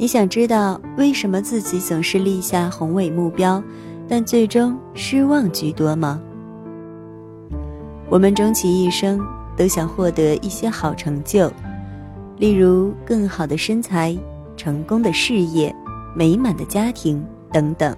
[0.00, 3.62] 你想知道为什么自己总是立下宏伟目标，
[4.08, 6.18] 但最终失望居多吗？
[8.08, 9.20] 我们终其一生
[9.58, 11.52] 都想获得一些好成就，
[12.38, 14.16] 例如更好的身材、
[14.56, 15.70] 成功的事业、
[16.16, 17.22] 美满的家庭
[17.52, 17.94] 等等。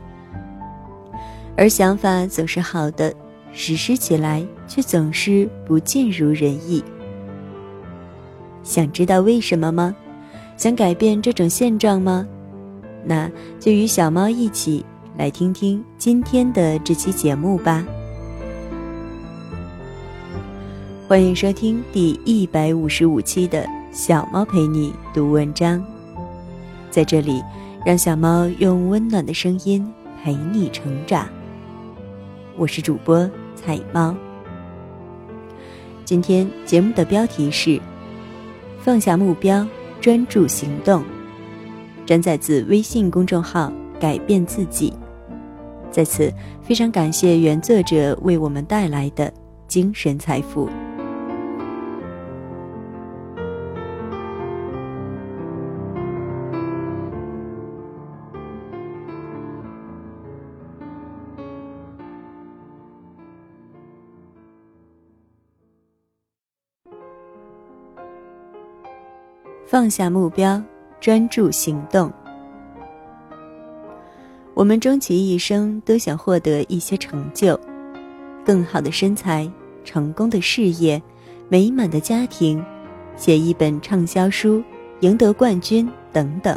[1.56, 3.14] 而想法总是好的，
[3.52, 6.82] 实施起来却总是不尽如人意。
[8.64, 9.94] 想知道为什么吗？
[10.62, 12.24] 想改变这种现状吗？
[13.04, 14.86] 那就与小猫一起
[15.18, 17.84] 来听听今天的这期节目吧。
[21.08, 25.84] 欢迎收听第一百五十五期的小猫陪你读文章，
[26.92, 27.42] 在这里，
[27.84, 29.84] 让小猫用温暖的声音
[30.22, 31.26] 陪你成长。
[32.56, 34.14] 我是主播彩猫。
[36.04, 37.80] 今天节目的标题是：
[38.78, 39.66] 放下目标。
[40.02, 41.04] 专注行动，
[42.04, 44.92] 转载自微信公众号“改变自己”。
[45.92, 46.28] 在此，
[46.60, 49.32] 非常感谢原作者为我们带来的
[49.68, 50.68] 精神财富。
[69.72, 70.62] 放下目标，
[71.00, 72.12] 专注行动。
[74.52, 77.58] 我们终其一生都想获得一些成就，
[78.44, 79.50] 更好的身材、
[79.82, 81.02] 成功的事业、
[81.48, 82.62] 美满的家庭、
[83.16, 84.62] 写一本畅销书、
[85.00, 86.54] 赢得冠军等等。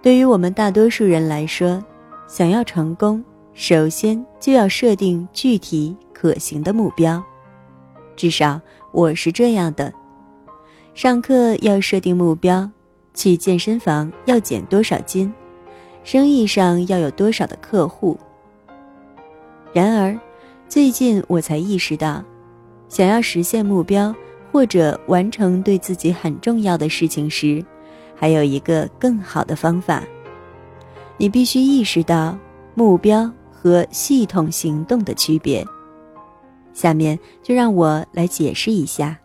[0.00, 1.84] 对于我们大多数人来说，
[2.28, 3.20] 想要成功，
[3.52, 7.20] 首先就要设定具体可行的目标。
[8.14, 8.60] 至少
[8.92, 9.92] 我是这样的。
[11.00, 12.70] 上课要设定目标，
[13.14, 15.32] 去健身房要减多少斤，
[16.04, 18.18] 生意上要有多少的客户。
[19.72, 20.14] 然而，
[20.68, 22.22] 最近我才意识到，
[22.90, 24.14] 想要实现目标
[24.52, 27.64] 或者完成对自己很重要的事情时，
[28.14, 30.02] 还有一个更好的方法。
[31.16, 32.36] 你必须意识到
[32.74, 35.66] 目标和系统行动的区别。
[36.74, 39.18] 下面就让我来解释一下。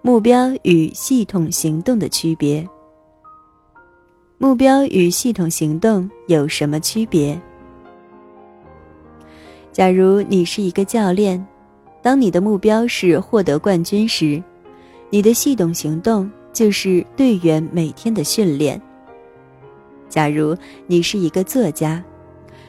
[0.00, 2.66] 目标与系统行动的区别。
[4.38, 7.38] 目标与系统行动有什么区别？
[9.72, 11.44] 假如你是一个教练，
[12.00, 14.40] 当你的目标是获得冠军时，
[15.10, 18.80] 你的系统行动就是队员每天的训练。
[20.08, 22.02] 假如你是一个作家，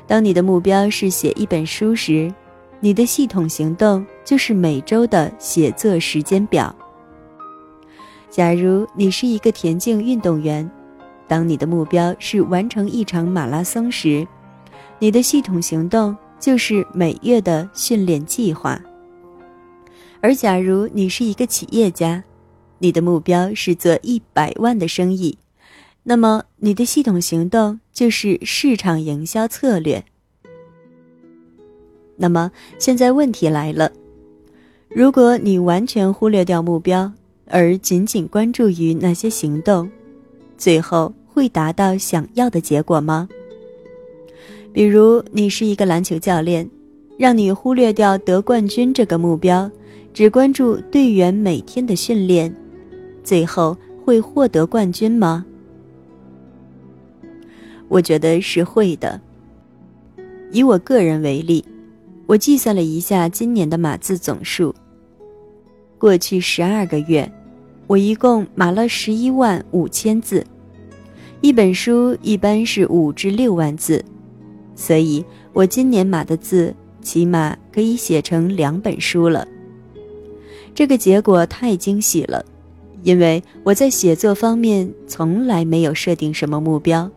[0.08, 2.34] 当你的目标是写一本书时，
[2.80, 6.76] 你的系统行动就是每周的写作时间表。
[8.30, 10.70] 假如你是一个田径运动员，
[11.28, 14.28] 当你的目标是完成一场马拉松时，
[15.00, 18.80] 你的系统行动就是每月的训练计划。
[20.22, 22.24] 而假如你是一个企业家，
[22.78, 25.38] 你的目标是做一百万的生意，
[26.04, 30.04] 那么你的系统行动就是市场营销策略。
[32.16, 33.92] 那么现在问题来了，
[34.90, 37.12] 如果你完全忽略掉目标，
[37.50, 39.90] 而仅仅关注于那些行动，
[40.58, 43.28] 最后会达到想要的结果吗？
[44.72, 46.70] 比如，你是一个篮球教练，
[47.18, 49.70] 让你忽略掉得冠军这个目标，
[50.14, 52.56] 只关注队员每天的训练，
[53.24, 55.44] 最后会获得冠军吗？
[57.88, 59.20] 我觉得是会的。
[60.52, 61.66] 以我个人为例，
[62.28, 64.74] 我计算了一下今年的码字总数，
[65.98, 67.28] 过去十二个月。
[67.90, 70.46] 我一共码了十一万五千字，
[71.42, 74.06] 一本书一般是五至六万字，
[74.76, 79.48] 所以我今年码的字起码可以写成两本书了。
[80.76, 82.46] 这个结果太惊喜了，
[83.02, 87.10] 因为我在写作方面从来没有设定什么目标，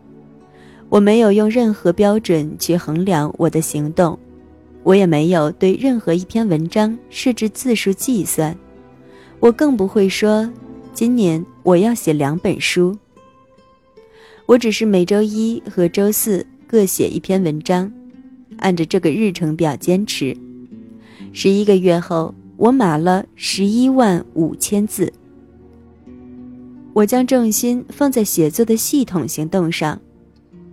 [0.89, 4.17] 我没有用任何标准去衡量我的行动，
[4.81, 8.57] 我也没有对任何一篇文章设置字数计算，
[9.39, 10.51] 我更不会说。
[10.93, 12.95] 今年我要写两本书。
[14.45, 17.91] 我只是每周一和周四各写一篇文章，
[18.57, 20.37] 按着这个日程表坚持。
[21.31, 25.11] 十一个月后，我码了十一万五千字。
[26.93, 29.99] 我将重心放在写作的系统行动上，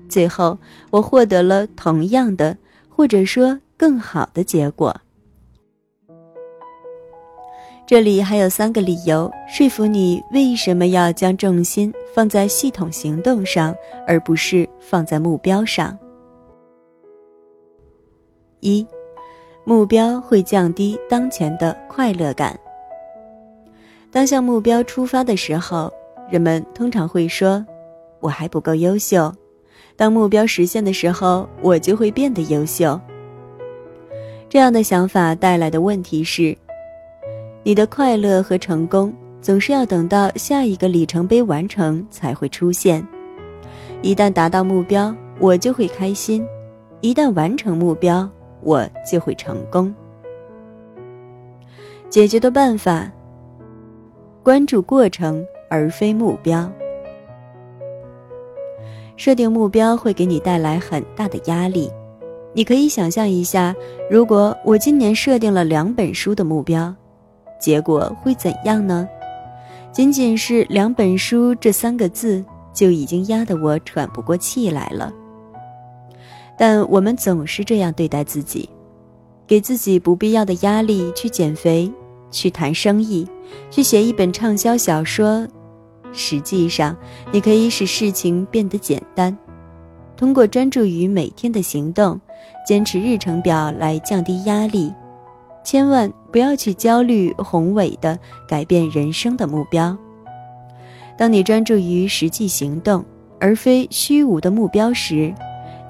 [0.07, 0.59] 最后
[0.91, 2.59] 我获得了同样的，
[2.91, 5.01] 或者说更好的结果。
[7.91, 13.75] 这里还有三个理由说服你为什么要将重心放在系统行动上，
[14.07, 15.99] 而不是放在目标上。
[18.61, 18.87] 一，
[19.65, 22.57] 目标会降低当前的快乐感。
[24.13, 25.93] 当向目标出发的时候，
[26.31, 27.67] 人们通常会说
[28.23, 29.35] ：“我还不够优秀。”
[29.99, 33.01] 当目标实现的时候，我就会变得优秀。
[34.49, 36.57] 这样的想法带来的问题是。
[37.63, 39.13] 你的快乐和成功
[39.43, 43.07] 总是要等到下一个里程碑完成才会出现。
[44.01, 46.43] 一旦达到目标，我就会开心；
[47.03, 48.29] 一旦完成目标，
[48.63, 49.95] 我就会成功。
[52.09, 53.11] 解决的办法：
[54.43, 56.71] 关注过程而非目标。
[59.17, 61.91] 设定目标会给你带来很大的压力。
[62.55, 63.75] 你可以想象一下，
[64.11, 66.95] 如果我今年设定了两本书的目标。
[67.61, 69.09] 结果会怎样呢？
[69.93, 75.13] 仅仅是两本书这三个字就已经压得我喘不过气来了。
[76.57, 78.69] 但我们总是这样对待自己，
[79.47, 81.91] 给自己不必要的压力去减肥、
[82.31, 83.27] 去谈生意、
[83.71, 85.47] 去写一本畅销小说。
[86.13, 86.97] 实际上，
[87.33, 89.37] 你可以使事情变得简单，
[90.17, 92.21] 通过专注于每天的行动，
[92.67, 94.93] 坚持日程表来降低压力。
[95.63, 98.19] 千万不要去焦虑宏伟的
[98.49, 99.97] 改变人生的目标。
[101.17, 103.05] 当你专注于实际行动，
[103.39, 105.35] 而非虚无的目标时，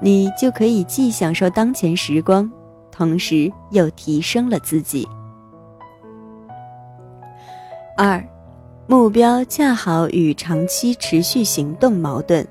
[0.01, 2.51] 你就可以既享受当前时光，
[2.91, 5.07] 同时又提升了自己。
[7.95, 8.23] 二，
[8.87, 12.45] 目标恰好与长期持续行动矛盾。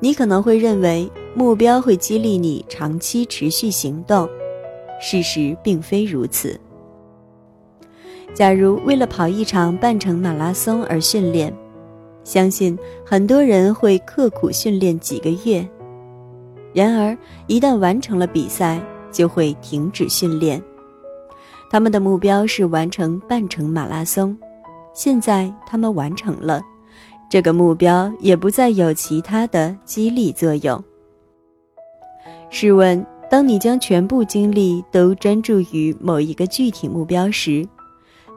[0.00, 4.28] 你可能会认为目标会激励你长期持续行动。
[5.00, 6.58] 事实并非如此。
[8.34, 11.52] 假如为了跑一场半程马拉松而训练，
[12.24, 15.66] 相信很多人会刻苦训练几个月。
[16.74, 17.16] 然而，
[17.46, 18.80] 一旦完成了比赛，
[19.10, 20.62] 就会停止训练。
[21.70, 24.36] 他们的目标是完成半程马拉松，
[24.92, 26.62] 现在他们完成了，
[27.30, 30.82] 这个目标也不再有其他的激励作用。
[32.50, 33.04] 试问？
[33.30, 37.66] 当你将全部精力都专注于某一个具体目标时，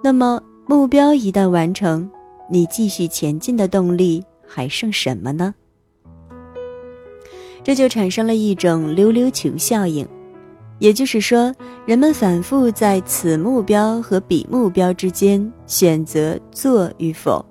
[0.04, 2.10] 那么目标一旦完成，
[2.50, 5.54] 你继续前进的动力还剩什么呢？
[7.64, 10.06] 这就产生了一种溜溜球效应，
[10.80, 11.56] 也就是说，
[11.86, 17.46] 人们反复在此目标和彼目标之间选择做与否，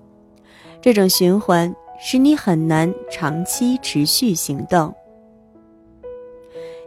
[0.82, 4.92] 这种循环使你很难长期持续行动。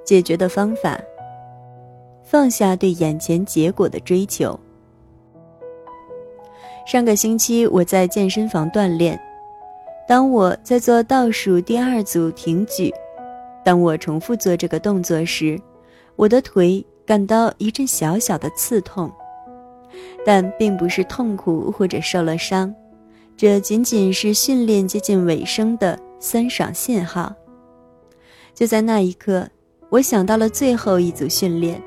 [0.03, 0.99] 解决的方法：
[2.23, 4.59] 放下对眼前结果的追求。
[6.85, 9.19] 上个星期我在健身房锻炼，
[10.07, 12.93] 当我在做倒数第二组挺举，
[13.63, 15.57] 当我重复做这个动作时，
[16.17, 19.09] 我的腿感到一阵小小的刺痛，
[20.25, 22.75] 但并不是痛苦或者受了伤，
[23.37, 27.33] 这仅仅是训练接近尾声的酸爽信号。
[28.53, 29.47] 就在那一刻。
[29.93, 31.79] 我想到了最后一组训练，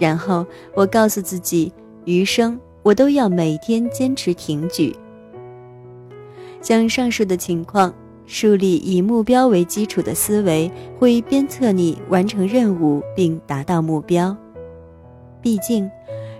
[0.00, 0.44] 然后
[0.74, 1.72] 我告诉自己，
[2.04, 4.92] 余生我都要每天坚持挺举。
[6.60, 7.94] 像上述的情况，
[8.26, 10.68] 树立以目标为基础的思维
[10.98, 14.36] 会鞭策你完成任务并达到目标。
[15.40, 15.88] 毕竟，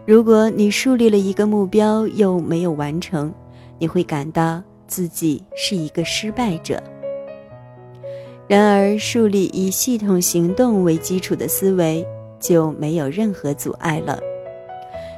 [0.04, 3.32] 如果你树立了一个目标又没有完成，
[3.78, 6.82] 你会感到自己是一个失败者。
[8.50, 12.04] 然而，树立以系统行动为基础的思维
[12.40, 14.18] 就没有任何阻碍了。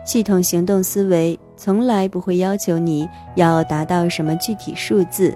[0.05, 5.35] 系统行动思维从来不会要求你要达到什么具体数字，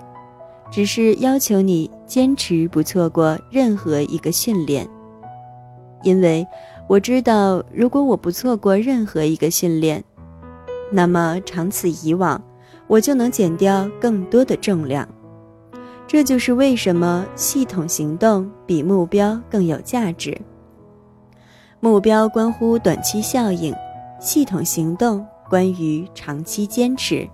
[0.71, 4.87] 只是要求你坚持不错过任何一个训练。
[6.03, 6.47] 因为
[6.87, 10.05] 我知道，如果我不错过任何一个训练，
[10.93, 12.39] 那么长此以往，
[12.89, 15.09] 我就能减掉更多的重量。
[16.09, 20.41] 这就是为什么系统行动比目标更有价值。
[21.81, 23.75] 目标关乎短期效应，
[24.21, 27.29] 系统行动关于长期坚持，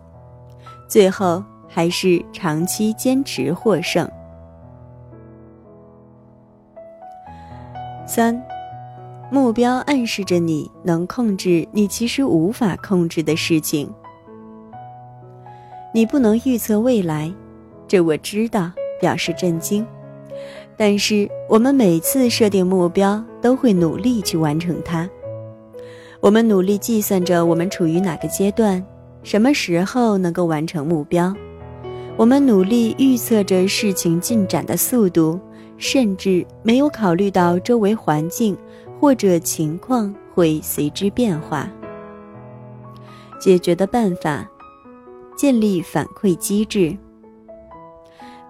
[0.88, 4.10] 最后还是长期坚持获胜。
[8.06, 8.42] 三，
[9.30, 13.90] 目标暗示着你能控制你其实无法控制的事情，
[15.94, 17.32] 你不能预测未来。
[17.92, 19.86] 这我知道，表示震惊。
[20.78, 25.06] 但是我们每次设定目标，都会努力去完成它。
[26.18, 28.82] 我们努力计算着我们处于哪个阶段，
[29.22, 31.36] 什么时候能够完成目标。
[32.16, 35.38] 我们努力预测着事情进展的速度，
[35.76, 38.56] 甚至没有考虑到周围环境
[38.98, 41.70] 或者情况会随之变化。
[43.38, 44.50] 解决的办法：
[45.36, 46.96] 建立反馈机制。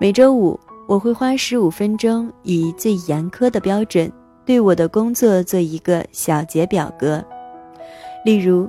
[0.03, 4.13] 每周五，我会花十五分钟，以最严苛的标准
[4.45, 7.25] 对我的工作做一个小结表格。
[8.25, 8.69] 例如，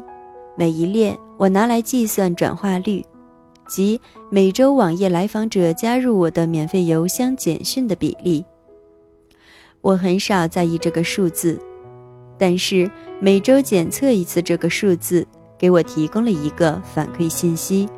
[0.56, 3.04] 每一列我拿来计算转化率。
[3.68, 4.00] 即
[4.30, 8.46] 每周网页来访者加入我的免费邮箱简讯的比例。
[9.82, 11.60] 我很少在意这个数字，
[12.38, 12.88] 但是
[13.20, 15.25] 每周检测一次这个数字，
[15.58, 17.90] 给我提供了一个反馈信息，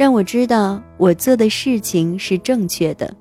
[0.00, 3.14] 让我知道我做的事情是正确的。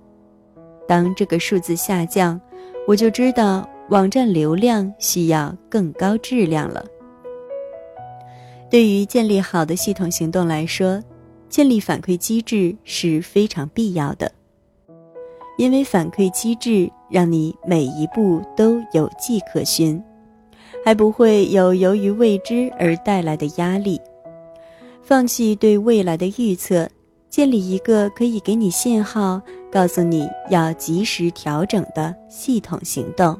[0.88, 2.40] 当这个数字下降，
[2.88, 6.86] 我就知道网站流量需要更高质量了。
[8.70, 11.04] 对于建立好的系统行动来说。
[11.50, 14.32] 建立反馈机制是非常必要的，
[15.58, 20.00] 因为反馈机制让你每一步都有迹可循，
[20.86, 24.00] 还不会有由于未知而带来的压力。
[25.10, 26.88] 放弃对未来的预测，
[27.32, 33.36] 建立一个可以给你信号，告诉你要及时调整的系统行动。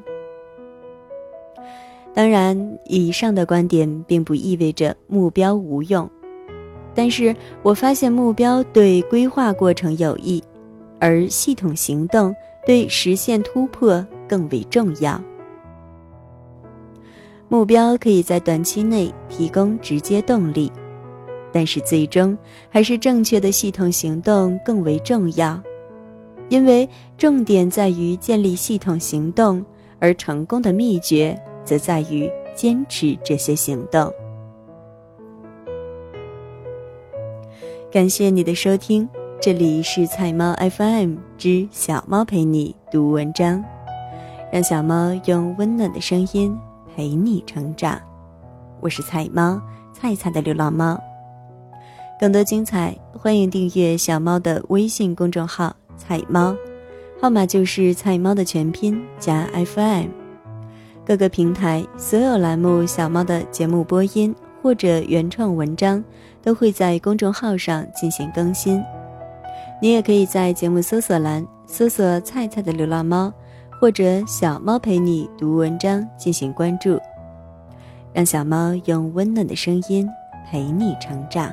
[2.12, 6.10] 当然，以上的观点并不意味着目标无用。
[6.92, 10.42] 但是我发现目标对规划过程有益，
[10.98, 12.34] 而系统行动
[12.66, 15.22] 对实现突破更为重要。
[17.48, 20.68] 目标可以在短期内提供直接动力，
[21.52, 22.36] 但是最终
[22.68, 25.60] 还是正确的系统行动更为重要，
[26.48, 26.88] 因为
[27.18, 29.64] 重点在于建立系统行动，
[29.98, 34.12] 而成功的秘诀则在于坚持这些行动。
[37.90, 39.08] 感谢你的收听，
[39.40, 43.64] 这里是菜猫 FM 之小猫陪你读文章，
[44.52, 46.56] 让小猫用温暖的声音
[46.94, 48.00] 陪你成长。
[48.80, 49.60] 我是菜猫，
[49.92, 50.96] 菜菜的流浪猫。
[52.20, 56.54] 更多精彩，欢迎订阅小猫的微信公众号“菜猫”，
[57.18, 60.08] 号码就是菜猫的全拼加 FM。
[61.02, 66.04] 各个平台所有栏目小猫的节目播音或者原创文章。
[66.42, 68.82] 都会在公众号上进行更新，
[69.80, 73.30] 你也可以在节目搜索栏搜索“菜菜的流浪猫”
[73.78, 76.98] 或者“小猫陪你读文章”进行关注，
[78.14, 80.08] 让小猫用温暖的声音
[80.50, 81.52] 陪你成长。